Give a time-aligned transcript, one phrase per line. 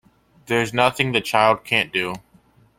[0.47, 2.15] There's nothing the child can't do.